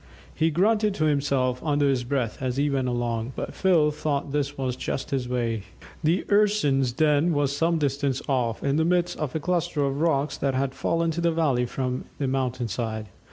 He 0.33 0.49
grunted 0.49 0.95
to 0.95 1.03
himself 1.05 1.61
under 1.63 1.87
his 1.87 2.03
breath 2.03 2.41
as 2.41 2.57
he 2.57 2.71
went 2.71 2.87
along, 2.87 3.33
but 3.35 3.53
Phil 3.53 3.91
thought 3.91 4.31
this 4.31 4.57
was 4.57 4.75
just 4.75 5.11
his 5.11 5.29
way. 5.29 5.61
The 6.03 6.25
Urson's 6.31 6.91
den 6.91 7.33
was 7.33 7.55
some 7.55 7.77
distance 7.77 8.19
off, 8.27 8.63
in 8.63 8.77
the 8.77 8.83
midst 8.83 9.19
of 9.19 9.35
a 9.35 9.39
cluster 9.39 9.83
of 9.85 10.01
rocks 10.01 10.37
that 10.37 10.55
had 10.55 10.73
fallen 10.73 11.11
to 11.11 11.21
the 11.21 11.31
valley 11.31 11.67
from 11.67 12.05
the 12.17 12.27
mountain 12.27 12.67
side. 12.67 13.09